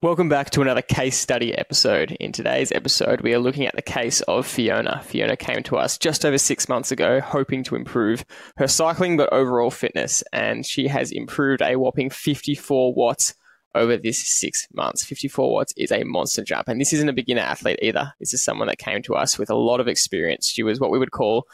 [0.00, 2.12] Welcome back to another case study episode.
[2.20, 5.02] In today's episode, we are looking at the case of Fiona.
[5.04, 8.24] Fiona came to us just over six months ago, hoping to improve
[8.58, 13.34] her cycling but overall fitness, and she has improved a whopping 54 watts
[13.74, 15.04] over this six months.
[15.04, 18.12] 54 watts is a monster jump, and this isn't a beginner athlete either.
[18.20, 20.46] This is someone that came to us with a lot of experience.
[20.46, 21.48] She was what we would call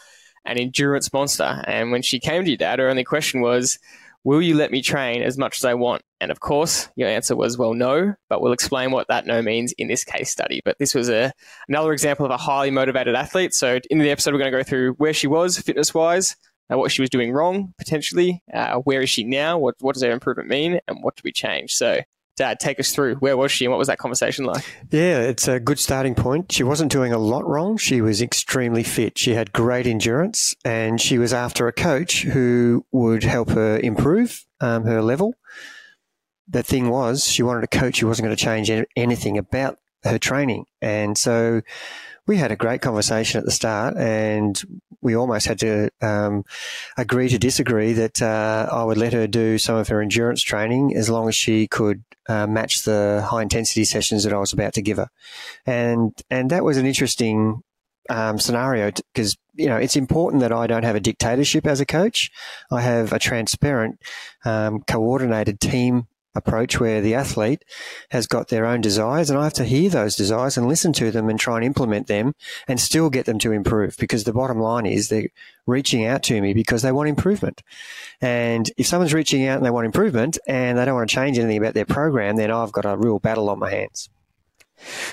[0.45, 3.79] an endurance monster, and when she came to your dad, her only question was,
[4.25, 6.03] Will you let me train as much as I want?
[6.21, 9.73] And of course, your answer was, well, no, but we'll explain what that no means
[9.77, 10.63] in this case study.
[10.65, 11.31] But this was a,
[11.69, 13.53] another example of a highly motivated athlete.
[13.53, 16.37] So in the episode, we're going to go through where she was fitness wise,
[16.73, 20.03] uh, what she was doing wrong potentially, uh, where is she now, what, what does
[20.03, 21.75] her improvement mean, and what do we change?
[21.75, 22.01] So
[22.37, 23.15] Dad, take us through.
[23.17, 24.65] Where was she and what was that conversation like?
[24.91, 26.51] Yeah, it's a good starting point.
[26.51, 27.77] She wasn't doing a lot wrong.
[27.77, 29.17] She was extremely fit.
[29.19, 34.45] She had great endurance and she was after a coach who would help her improve
[34.61, 35.35] um, her level.
[36.49, 40.19] The thing was, she wanted a coach who wasn't going to change anything about her
[40.19, 40.67] training.
[40.83, 41.63] And so
[42.27, 44.61] we had a great conversation at the start, and
[45.03, 46.45] we almost had to um,
[46.97, 50.97] agree to disagree that uh, I would let her do some of her endurance training
[50.97, 54.73] as long as she could uh, match the high intensity sessions that I was about
[54.75, 55.09] to give her,
[55.67, 57.63] and and that was an interesting
[58.09, 61.87] um, scenario because you know it's important that I don't have a dictatorship as a
[61.87, 62.31] coach.
[62.71, 64.01] I have a transparent,
[64.45, 67.65] um, coordinated team approach where the athlete
[68.11, 71.11] has got their own desires and I have to hear those desires and listen to
[71.11, 72.35] them and try and implement them
[72.67, 75.29] and still get them to improve because the bottom line is they're
[75.67, 77.63] reaching out to me because they want improvement.
[78.21, 81.39] And if someone's reaching out and they want improvement and they don't want to change
[81.39, 84.11] anything about their program, then I've got a real battle on my hands.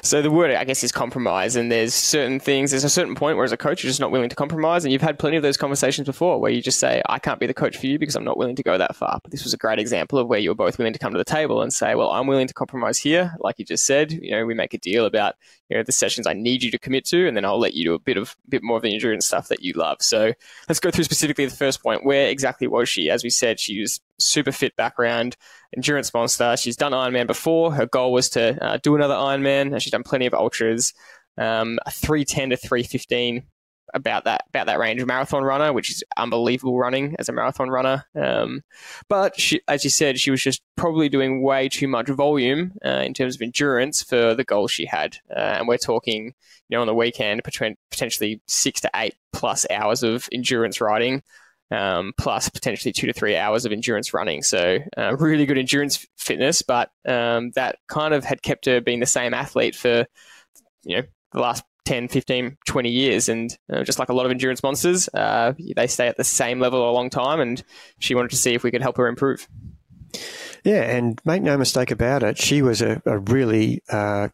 [0.02, 1.56] So the word, I guess, is compromise.
[1.56, 4.12] And there's certain things, there's a certain point where as a coach, you're just not
[4.12, 4.84] willing to compromise.
[4.84, 7.48] And you've had plenty of those conversations before where you just say, I can't be
[7.48, 9.20] the coach for you because I'm not willing to go that far.
[9.24, 11.18] But this was a great example of where you were both willing to come to
[11.18, 13.36] the table and say, well, I'm willing to compromise here.
[13.40, 15.36] Like you just said, you know, we make a deal about,
[15.70, 17.86] you know, the sessions I need you to commit to, and then I'll let you
[17.86, 19.98] do a bit of, bit more of the endurance stuff that you love.
[20.02, 20.34] So
[20.68, 22.04] let's go through specifically the first point.
[22.04, 23.10] Where exactly was she?
[23.10, 25.36] As we said, she was super fit background,
[25.76, 26.56] endurance monster.
[26.58, 27.74] She's done Ironman before.
[27.74, 29.80] Her goal was to uh, do another Ironman.
[29.82, 30.94] She's done plenty of ultras.
[31.38, 33.44] Um, 310 to 315
[33.94, 38.06] about that about that range marathon runner, which is unbelievable running as a marathon runner.
[38.16, 38.62] Um,
[39.10, 43.02] but she, as you said, she was just probably doing way too much volume uh,
[43.06, 45.18] in terms of endurance for the goal she had.
[45.30, 46.34] Uh, and we're talking,
[46.70, 51.22] you know, on the weekend potentially six to eight plus hours of endurance riding
[51.72, 54.44] um, plus potentially two to three hours of endurance running.
[54.44, 59.00] So uh, really good endurance fitness, but um, that kind of had kept her being
[59.00, 60.06] the same athlete for
[60.84, 63.30] you know the last 10, 15, 20 years.
[63.30, 66.60] And uh, just like a lot of endurance monsters, uh, they stay at the same
[66.60, 67.40] level a long time.
[67.40, 67.64] And
[68.00, 69.48] she wanted to see if we could help her improve.
[70.64, 74.28] Yeah, and make no mistake about it, she was a, a really uh,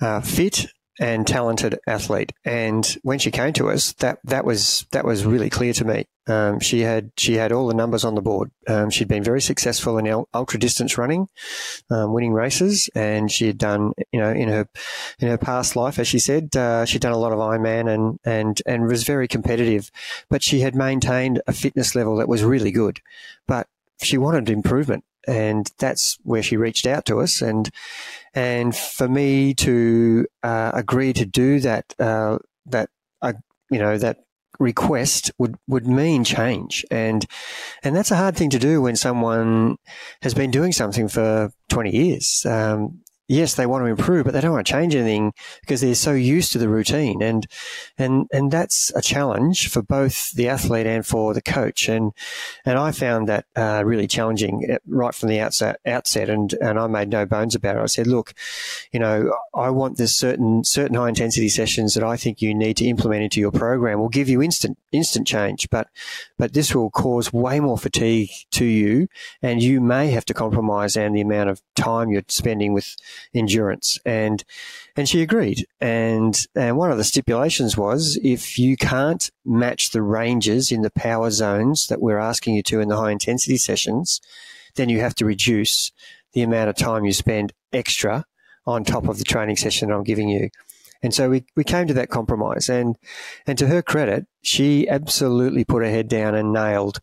[0.00, 0.66] uh, fit
[1.00, 2.32] and talented athlete.
[2.44, 6.06] And when she came to us, that that was that was really clear to me.
[6.26, 8.50] Um, she had she had all the numbers on the board.
[8.66, 11.28] Um, she'd been very successful in ultra distance running,
[11.90, 14.68] um, winning races, and she had done you know in her
[15.18, 18.18] in her past life, as she said, uh, she'd done a lot of Ironman and
[18.24, 19.90] and and was very competitive.
[20.30, 23.00] But she had maintained a fitness level that was really good,
[23.46, 23.66] but
[24.02, 27.42] she wanted improvement and that's where she reached out to us.
[27.42, 27.70] And
[28.34, 32.90] and for me to uh, agree to do that uh, that
[33.22, 33.34] uh,
[33.70, 34.18] you know that
[34.58, 36.84] request would would mean change.
[36.90, 37.24] And
[37.82, 39.76] and that's a hard thing to do when someone
[40.22, 42.46] has been doing something for 20 years.
[42.48, 45.94] Um, yes, they want to improve, but they don't want to change anything because they're
[45.94, 47.22] so used to the routine.
[47.22, 47.46] And,
[47.96, 51.88] and, and that's a challenge for both the athlete and for the coach.
[51.88, 52.12] And,
[52.64, 56.28] and I found that uh, really challenging uh, right from the outset, outset.
[56.28, 57.82] And, and I made no bones about it.
[57.82, 58.34] I said, look,
[58.92, 62.76] you know, I want this certain, certain high intensity sessions that I think you need
[62.78, 65.88] to implement into your program will give you instant, instant change, but,
[66.38, 69.08] but this will cause way more fatigue to you
[69.42, 72.96] and you may have to compromise on the amount of time you're spending with
[73.32, 73.98] endurance.
[74.04, 74.44] And,
[74.96, 75.66] and she agreed.
[75.80, 80.90] And, and one of the stipulations was if you can't match the ranges in the
[80.90, 84.20] power zones that we're asking you to in the high intensity sessions,
[84.76, 85.92] then you have to reduce
[86.32, 88.24] the amount of time you spend extra
[88.66, 90.50] on top of the training session I'm giving you.
[91.02, 92.70] And so we, we came to that compromise.
[92.70, 92.96] And,
[93.46, 96.98] and to her credit, she absolutely put her head down and nailed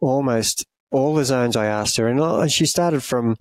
[0.00, 2.08] almost all the zones I asked her.
[2.08, 3.36] And uh, she started from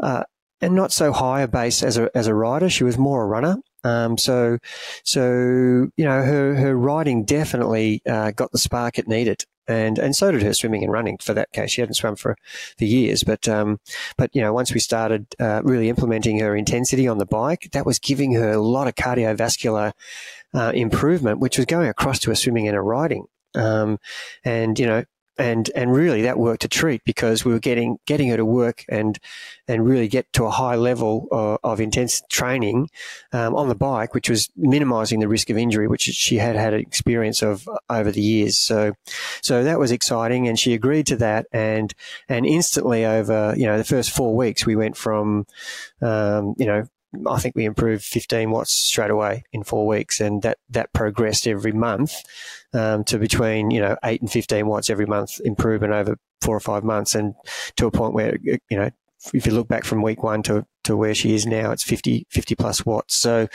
[0.00, 0.24] uh,
[0.60, 2.68] and not so high a base as a as a rider.
[2.68, 3.58] She was more a runner.
[3.84, 4.58] Um, so
[5.04, 5.22] so
[5.96, 9.44] you know her her riding definitely uh, got the spark it needed.
[9.68, 11.18] and and so did her swimming and running.
[11.18, 12.36] For that case, she hadn't swum for
[12.76, 13.78] for years, but um,
[14.16, 17.86] but you know, once we started uh, really implementing her intensity on the bike, that
[17.86, 19.92] was giving her a lot of cardiovascular
[20.54, 23.26] uh, improvement, which was going across to her swimming and her riding.
[23.54, 23.98] Um,
[24.44, 25.04] and you know,
[25.38, 28.84] and and really that worked a treat because we were getting getting her to work
[28.88, 29.18] and
[29.68, 32.88] and really get to a high level of, of intense training
[33.32, 36.74] um, on the bike, which was minimising the risk of injury, which she had had
[36.74, 38.58] experience of over the years.
[38.58, 38.94] So
[39.42, 41.94] so that was exciting, and she agreed to that, and
[42.28, 45.46] and instantly over you know the first four weeks we went from
[46.02, 46.88] um, you know
[47.26, 51.46] I think we improved 15 watts straight away in four weeks, and that that progressed
[51.46, 52.14] every month
[52.74, 56.60] um, to between you know eight and 15 watts every month improvement over four or
[56.60, 57.34] five months, and
[57.76, 58.90] to a point where you know
[59.32, 62.26] if you look back from week one to to where she is now, it's 50,
[62.30, 63.14] 50 plus watts.
[63.14, 63.48] So,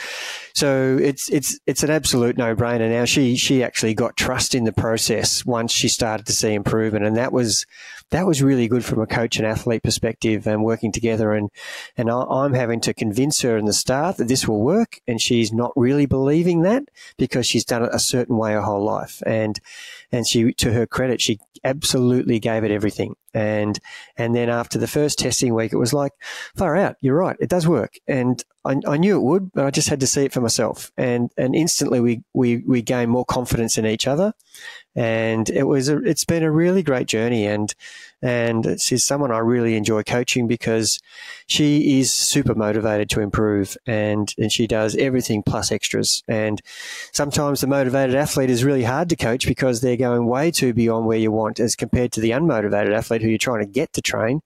[0.54, 2.88] so it's it's it's an absolute no brainer.
[2.88, 7.04] Now she she actually got trust in the process once she started to see improvement,
[7.04, 7.66] and that was
[8.10, 11.32] that was really good from a coach and athlete perspective and working together.
[11.32, 11.50] And
[11.96, 15.52] and I'm having to convince her in the start that this will work, and she's
[15.52, 16.84] not really believing that
[17.18, 19.22] because she's done it a certain way her whole life.
[19.26, 19.60] And
[20.12, 23.16] and she, to her credit, she absolutely gave it everything.
[23.32, 23.78] And
[24.16, 26.12] and then after the first testing week, it was like,
[26.56, 27.94] far out, you're right, it does work.
[28.06, 30.90] And I, I knew it would, but I just had to see it for myself.
[30.96, 34.32] And and instantly we we we gained more confidence in each other,
[34.94, 37.74] and it was a, it's been a really great journey and
[38.24, 40.98] and she's someone I really enjoy coaching because
[41.46, 46.22] she is super motivated to improve and and she does everything plus extras.
[46.26, 46.62] And
[47.12, 51.04] sometimes the motivated athlete is really hard to coach because they're going way too beyond
[51.04, 54.00] where you want as compared to the unmotivated athlete who you're trying to get to
[54.00, 54.40] train.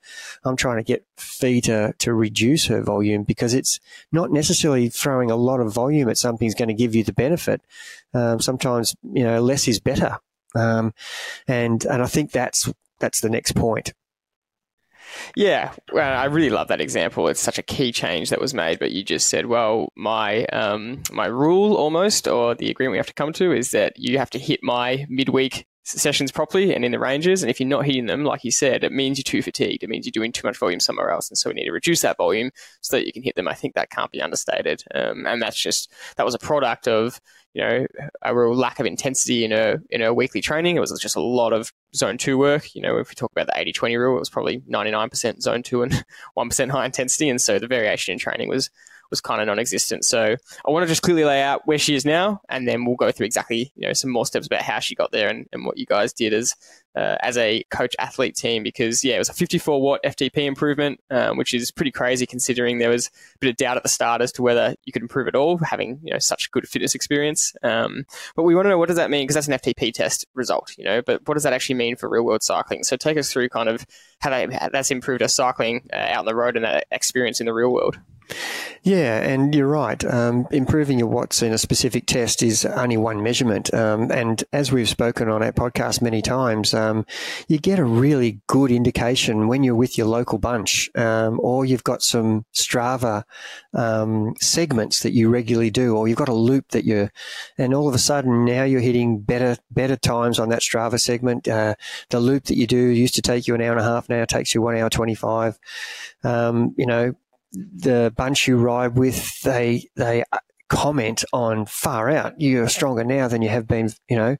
[0.45, 3.79] I'm trying to get Fee to to reduce her volume because it's
[4.11, 7.13] not necessarily throwing a lot of volume at something is going to give you the
[7.13, 7.61] benefit.
[8.13, 10.19] Um, sometimes you know less is better.
[10.57, 10.95] Um,
[11.47, 12.69] and and I think that's
[13.00, 13.93] that's the next point.
[15.37, 17.29] Yeah, I really love that example.
[17.29, 18.79] It's such a key change that was made.
[18.79, 23.06] But you just said, well, my um, my rule almost, or the agreement we have
[23.06, 26.93] to come to, is that you have to hit my midweek sessions properly and in
[26.93, 27.43] the ranges.
[27.43, 29.82] And if you're not hitting them, like you said, it means you're too fatigued.
[29.82, 31.31] It means you're doing too much volume somewhere else.
[31.31, 32.50] And so we need to reduce that volume
[32.81, 33.49] so that you can hit them.
[33.49, 34.85] I think that can't be understated.
[34.94, 37.20] Um, and that's just, that was a product of,
[37.55, 37.87] you know,
[38.23, 40.76] a real lack of intensity in a, in a weekly training.
[40.76, 42.75] It was just a lot of zone two work.
[42.75, 45.62] You know, if we talk about the 80 20 rule, it was probably 99% zone
[45.62, 46.05] two and
[46.37, 47.29] 1% high intensity.
[47.29, 48.70] And so the variation in training was,
[49.10, 50.05] was kind of non-existent.
[50.05, 52.96] So I want to just clearly lay out where she is now, and then we'll
[52.96, 55.64] go through exactly you know some more steps about how she got there and, and
[55.64, 56.55] what you guys did as
[56.96, 58.62] uh, as a coach athlete team.
[58.62, 62.78] Because yeah, it was a 54 watt FTP improvement, um, which is pretty crazy considering
[62.78, 65.28] there was a bit of doubt at the start as to whether you could improve
[65.28, 67.55] at all, having you know such good fitness experience.
[67.62, 68.05] Um,
[68.37, 70.75] but we want to know what does that mean because that's an FTP test result,
[70.76, 71.02] you know.
[71.02, 72.84] But what does that actually mean for real world cycling?
[72.84, 73.87] So take us through kind of
[74.20, 74.31] how,
[74.72, 77.72] that's improved our cycling uh, out on the road and that experience in the real
[77.72, 77.99] world.
[78.83, 80.03] Yeah, and you're right.
[80.05, 83.73] Um, improving your watts in a specific test is only one measurement.
[83.75, 87.05] Um, and as we've spoken on our podcast many times, um,
[87.49, 91.85] you get a really good indication when you're with your local bunch um, or you've
[91.85, 93.25] got some Strava
[93.75, 97.11] um, segments that you regularly do, or you've got a loop that you're,
[97.59, 101.49] and all of a sudden now you're hitting better better times on that Strava segment.
[101.49, 101.75] Uh,
[102.11, 104.25] the loop that you do used to take you an hour and a half, now
[104.25, 105.59] takes you one hour twenty five.
[106.25, 107.15] Um, you know,
[107.53, 110.25] the bunch you ride with, they they
[110.69, 112.34] comment on far out.
[112.39, 114.37] You're stronger now than you have been, you know,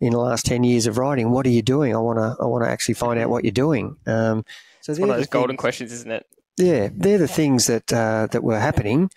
[0.00, 1.30] in the last ten years of riding.
[1.30, 1.94] What are you doing?
[1.94, 3.96] I want to I want to actually find out what you're doing.
[4.06, 4.44] Um,
[4.80, 6.26] so it's one of those golden questions, isn't it?
[6.58, 9.10] Yeah, they're the things that uh, that were happening,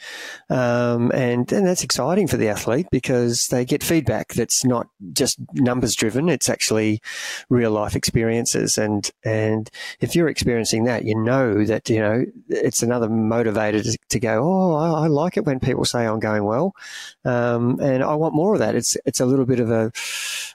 [0.50, 5.39] um, and and that's exciting for the athlete because they get feedback that's not just
[5.53, 6.27] numbers driven.
[6.27, 7.01] It's actually
[7.50, 9.69] real life experiences, and and
[10.01, 14.39] if you're experiencing that, you know that you know it's another motivator to, to go.
[14.43, 16.74] Oh, I, I, like it when people say I'm going well,
[17.24, 18.75] um, and I want more of that.
[18.75, 19.93] It's it's a little bit of a,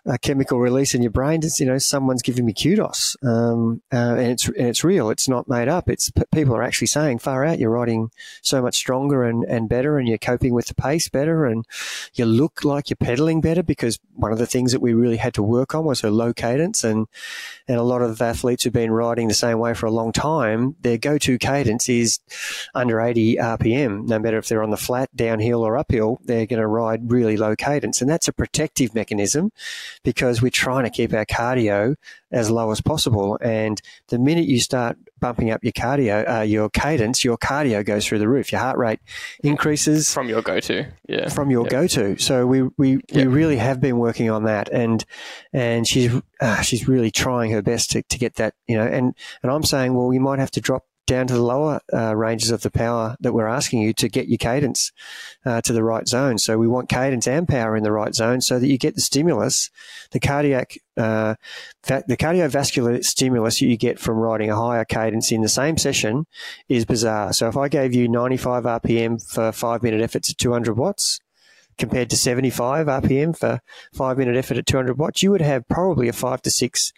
[0.04, 1.40] a chemical release in your brain.
[1.42, 5.08] It's you know someone's giving me kudos, um, uh, and it's and it's real.
[5.08, 5.88] It's not made up.
[5.88, 8.10] It's people are actually actually saying, far out, you're riding
[8.42, 11.64] so much stronger and, and better, and you're coping with the pace better, and
[12.14, 15.34] you look like you're pedaling better because one of the things that we really had
[15.34, 16.82] to work on was a low cadence.
[16.82, 17.06] And,
[17.68, 20.74] and a lot of athletes who've been riding the same way for a long time,
[20.80, 22.18] their go to cadence is
[22.74, 24.08] under 80 RPM.
[24.08, 27.36] No matter if they're on the flat, downhill, or uphill, they're going to ride really
[27.36, 28.00] low cadence.
[28.00, 29.52] And that's a protective mechanism
[30.02, 31.94] because we're trying to keep our cardio
[32.34, 33.38] as low as possible.
[33.40, 38.06] And the minute you start bumping up your cardio, uh, your cadence, your cardio goes
[38.06, 38.52] through the roof.
[38.52, 39.00] Your heart rate
[39.42, 40.86] increases from your go-to.
[41.08, 41.70] Yeah, from your yep.
[41.70, 42.18] go-to.
[42.18, 43.02] So we we, yep.
[43.14, 45.04] we really have been working on that, and
[45.52, 48.54] and she's uh, she's really trying her best to, to get that.
[48.66, 51.42] You know, and and I'm saying, well, you might have to drop down to the
[51.42, 54.92] lower uh, ranges of the power that we're asking you to get your cadence
[55.44, 56.38] uh, to the right zone.
[56.38, 59.00] So we want cadence and power in the right zone so that you get the
[59.00, 59.70] stimulus,
[60.12, 61.34] the cardiac, uh,
[61.82, 66.26] the cardiovascular stimulus you get from riding a higher cadence in the same session
[66.68, 67.32] is bizarre.
[67.32, 71.20] So if I gave you 95 RPM for five minute efforts at 200 watts,
[71.76, 73.60] compared to 75 RPM for
[73.92, 76.92] five minute effort at 200 watts, you would have probably a five to six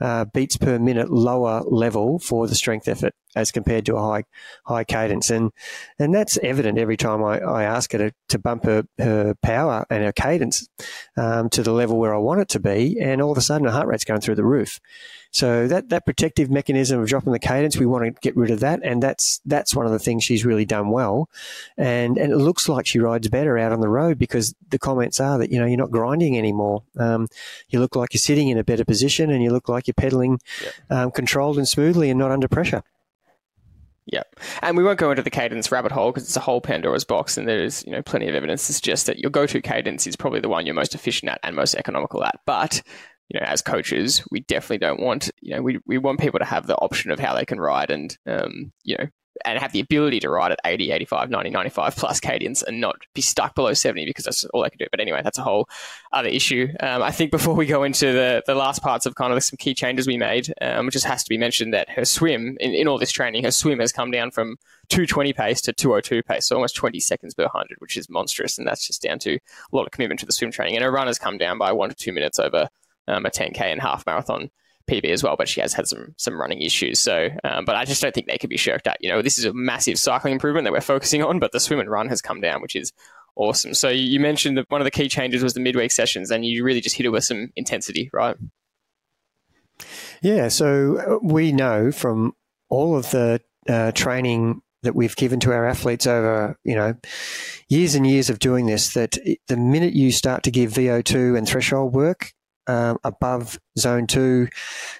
[0.00, 4.24] uh, beats per minute lower level for the strength effort as compared to a high
[4.64, 5.52] high cadence, and
[5.98, 9.86] and that's evident every time I, I ask her to, to bump her, her power
[9.90, 10.68] and her cadence
[11.16, 13.66] um, to the level where I want it to be, and all of a sudden
[13.66, 14.80] her heart rate's going through the roof.
[15.36, 18.60] So that, that protective mechanism of dropping the cadence, we want to get rid of
[18.60, 21.28] that, and that's that's one of the things she's really done well,
[21.76, 25.20] and and it looks like she rides better out on the road because the comments
[25.20, 26.84] are that you know you're not grinding anymore.
[26.98, 27.28] Um,
[27.68, 30.40] you look like you're sitting in a better position, and you look like you're pedaling
[30.88, 32.82] um, controlled and smoothly and not under pressure.
[34.06, 34.22] Yeah,
[34.62, 37.36] and we won't go into the cadence rabbit hole because it's a whole Pandora's box,
[37.36, 40.40] and there's you know plenty of evidence to suggest that your go-to cadence is probably
[40.40, 42.38] the one you're most efficient at and most economical at.
[42.46, 42.82] But
[43.28, 46.44] you know, as coaches, we definitely don't want, you know, we, we want people to
[46.44, 49.06] have the option of how they can ride and, um, you know,
[49.44, 52.96] and have the ability to ride at 80, 85, 90, 95 plus cadence and not
[53.14, 54.86] be stuck below 70 because that's all they can do.
[54.90, 55.68] But anyway, that's a whole
[56.12, 56.68] other issue.
[56.80, 59.56] Um, I think before we go into the, the last parts of kind of some
[59.56, 62.72] key changes we made, um, which just has to be mentioned that her swim, in,
[62.72, 64.56] in all this training, her swim has come down from
[64.88, 68.58] 220 pace to 202 pace, so almost 20 seconds per 100, which is monstrous.
[68.58, 69.40] And that's just down to a
[69.76, 70.76] lot of commitment to the swim training.
[70.76, 72.68] And her run has come down by one to two minutes over
[73.08, 74.50] um, a 10k and half marathon
[74.88, 77.00] PB as well, but she has had some some running issues.
[77.00, 78.98] So, um, but I just don't think they could be shirked at.
[79.00, 81.80] You know, this is a massive cycling improvement that we're focusing on, but the swim
[81.80, 82.92] and run has come down, which is
[83.36, 83.74] awesome.
[83.74, 86.64] So you mentioned that one of the key changes was the midweek sessions, and you
[86.64, 88.36] really just hit it with some intensity, right?
[90.22, 90.48] Yeah.
[90.48, 92.34] So uh, we know from
[92.68, 96.94] all of the uh, training that we've given to our athletes over, you know,
[97.68, 101.46] years and years of doing this, that the minute you start to give VO2 and
[101.46, 102.32] threshold work,
[102.66, 104.48] um, above zone two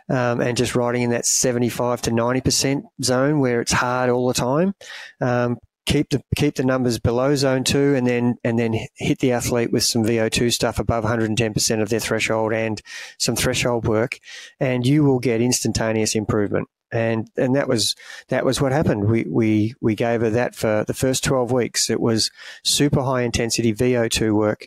[0.08, 4.34] um, and just riding in that 75 to 90% zone where it's hard all the
[4.34, 4.74] time.
[5.20, 9.32] Um, keep the keep the numbers below zone two and then and then hit the
[9.32, 12.82] athlete with some VO2 stuff above 110% of their threshold and
[13.18, 14.18] some threshold work
[14.60, 16.68] and you will get instantaneous improvement.
[16.92, 17.96] And and that was
[18.28, 19.08] that was what happened.
[19.08, 21.90] We we we gave her that for the first 12 weeks.
[21.90, 22.30] It was
[22.62, 24.66] super high intensity VO2 work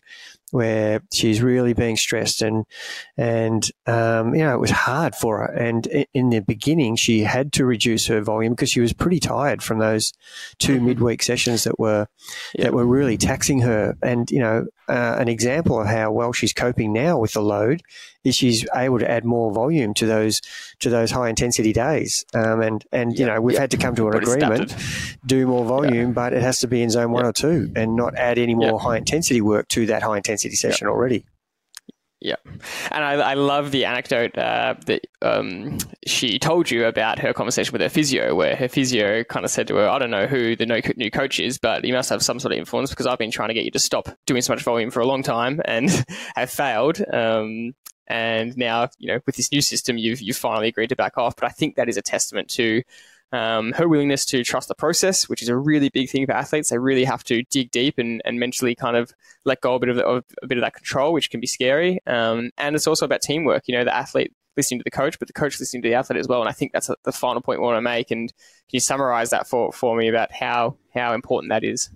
[0.51, 2.65] where she's really being stressed and
[3.17, 7.51] and um, you know it was hard for her and in the beginning she had
[7.53, 10.13] to reduce her volume because she was pretty tired from those
[10.59, 10.85] 2 mm-hmm.
[10.85, 12.07] midweek sessions that were
[12.55, 12.65] yep.
[12.65, 16.53] that were really taxing her and you know uh, an example of how well she's
[16.53, 17.81] coping now with the load
[18.23, 20.41] is she's able to add more volume to those
[20.79, 22.25] to those high intensity days.
[22.33, 24.75] Um, and and you know we've had to come to an agreement,
[25.25, 28.15] do more volume, but it has to be in zone one or two, and not
[28.15, 31.25] add any more high intensity work to that high intensity session already.
[32.21, 32.35] Yeah,
[32.91, 37.71] and I, I love the anecdote uh, that um, she told you about her conversation
[37.71, 40.57] with her physio, where her physio kind of said to her, "I don't know who
[40.57, 40.65] the
[40.97, 43.49] new coach is, but you must have some sort of influence because I've been trying
[43.49, 45.89] to get you to stop doing so much volume for a long time and
[46.35, 47.01] have failed.
[47.13, 47.73] Um,
[48.09, 51.37] and now, you know, with this new system, you've you've finally agreed to back off.
[51.37, 52.81] But I think that is a testament to
[53.31, 56.69] um, her willingness to trust the process, which is a really big thing for athletes.
[56.69, 59.11] They really have to dig deep and, and mentally kind of
[59.45, 61.47] let go a bit of, the, of a bit of that control, which can be
[61.47, 61.99] scary.
[62.07, 63.63] Um, and it's also about teamwork.
[63.67, 66.19] You know, the athlete listening to the coach, but the coach listening to the athlete
[66.19, 66.41] as well.
[66.41, 68.11] And I think that's the final point we want to make.
[68.11, 68.35] And can
[68.71, 71.89] you summarize that for, for me about how how important that is?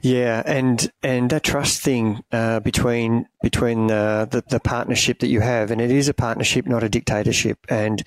[0.00, 5.40] Yeah, and and that trust thing uh, between between uh, the the partnership that you
[5.40, 7.58] have, and it is a partnership, not a dictatorship.
[7.68, 8.02] And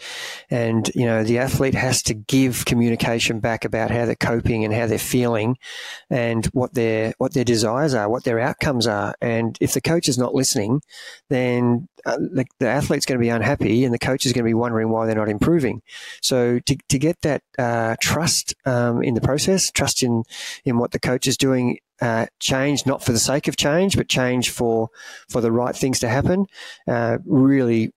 [0.50, 4.74] and you know the athlete has to give communication back about how they're coping and
[4.74, 5.58] how they're feeling,
[6.10, 9.14] and what their what their desires are, what their outcomes are.
[9.22, 10.82] And if the coach is not listening,
[11.30, 14.50] then uh, the, the, athlete's going to be unhappy, and the coach is going to
[14.50, 15.82] be wondering why they're not improving.
[16.22, 20.24] So to to get that uh, trust um, in the process, trust in
[20.66, 24.10] in what the coach is doing uh, change not for the sake of change, but
[24.10, 24.89] change for
[25.30, 26.46] for the right things to happen.
[26.88, 27.92] Uh, really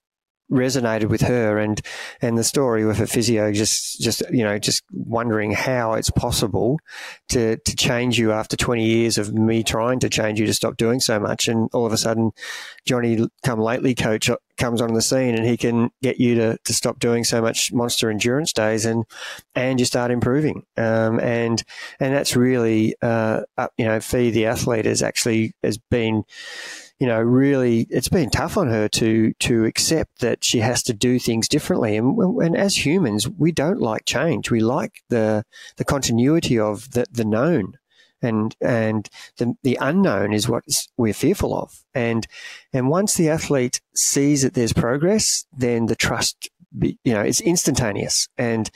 [0.51, 1.83] resonated with her and
[2.23, 6.79] and the story with her physio just just you know just wondering how it's possible
[7.29, 10.77] to to change you after 20 years of me trying to change you to stop
[10.79, 12.31] doing so much and all of a sudden
[12.87, 16.73] Johnny come lately coach comes on the scene and he can get you to, to
[16.73, 19.05] stop doing so much monster endurance days and
[19.55, 20.65] and you start improving.
[20.77, 21.63] Um, and
[22.01, 23.43] and that's really uh,
[23.77, 26.25] you know, Fee the athlete has actually has been
[26.99, 30.93] you know, really, it's been tough on her to to accept that she has to
[30.93, 31.97] do things differently.
[31.97, 34.51] And, and as humans, we don't like change.
[34.51, 35.45] We like the
[35.77, 37.75] the continuity of the the known
[38.23, 39.09] and and
[39.39, 40.65] the the unknown is what
[40.97, 41.85] we're fearful of.
[41.95, 42.27] And
[42.73, 46.49] and once the athlete sees that there's progress, then the trust
[46.81, 48.29] you know it's instantaneous.
[48.37, 48.71] And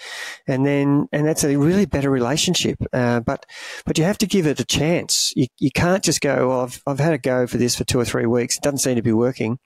[0.46, 2.78] and then and that's a really better relationship.
[2.92, 3.46] Uh, but
[3.84, 5.32] but you have to give it a chance.
[5.36, 8.00] You, you can't just go oh, I've, I've had a go for this for two
[8.00, 8.56] or three weeks.
[8.56, 9.58] It doesn't seem to be working.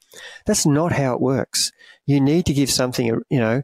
[0.44, 1.72] That's not how it works
[2.06, 3.62] you need to give something you know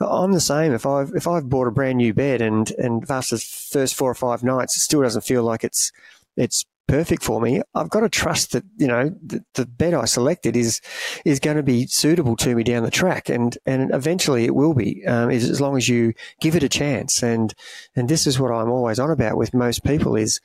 [0.00, 3.36] i'm the same if i've if i've bought a brand new bed and and after
[3.36, 5.92] the first four or five nights it still doesn't feel like it's
[6.36, 10.04] it's perfect for me, I've got to trust that you know the, the bed I
[10.04, 10.80] selected is
[11.24, 14.74] is going to be suitable to me down the track, and and eventually it will
[14.74, 17.22] be, um, as long as you give it a chance.
[17.22, 17.54] And
[17.96, 20.40] and this is what I'm always on about with most people is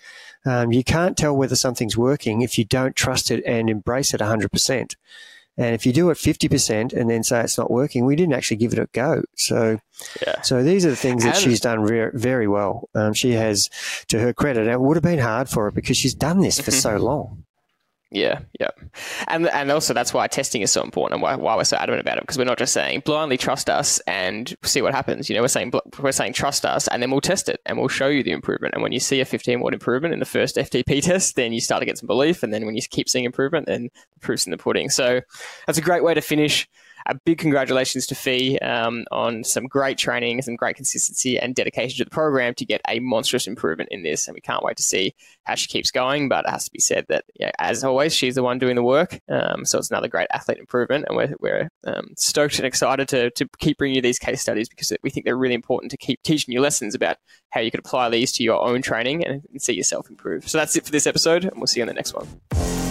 [0.45, 4.21] um, you can't tell whether something's working if you don't trust it and embrace it
[4.21, 4.95] 100 percent.
[5.57, 8.57] And if you do it 50% and then say it's not working, we didn't actually
[8.57, 9.23] give it a go.
[9.35, 9.79] So,
[10.25, 10.41] yeah.
[10.41, 12.89] so these are the things that and, she's done re- very well.
[12.93, 13.69] Um, she has,
[14.09, 16.71] to her credit, it would have been hard for her because she's done this for
[16.71, 17.43] so long.
[18.09, 18.69] Yeah, yeah,
[19.27, 21.99] and and also that's why testing is so important and why, why we're so adamant
[21.99, 25.29] about it because we're not just saying blindly trust us and see what happens.
[25.29, 27.89] You know, we're saying we're saying trust us and then we'll test it and we'll
[27.89, 28.75] show you the improvement.
[28.75, 31.59] And when you see a 15 watt improvement in the first FTP test, then you
[31.59, 32.43] start to get some belief.
[32.43, 34.89] And then when you keep seeing improvement, then the proof's in the pudding.
[34.89, 35.19] So
[35.65, 36.69] that's a great way to finish
[37.05, 41.97] a big congratulations to Fee um, on some great training, some great consistency and dedication
[41.97, 44.27] to the program to get a monstrous improvement in this.
[44.27, 45.13] And we can't wait to see
[45.43, 46.29] how she keeps going.
[46.29, 48.83] But it has to be said that, yeah, as always, she's the one doing the
[48.83, 49.19] work.
[49.29, 51.05] Um, so it's another great athlete improvement.
[51.07, 54.67] And we're, we're um, stoked and excited to, to keep bringing you these case studies
[54.69, 57.17] because we think they're really important to keep teaching you lessons about
[57.49, 60.47] how you could apply these to your own training and, and see yourself improve.
[60.47, 62.86] So that's it for this episode, and we'll see you on the next one.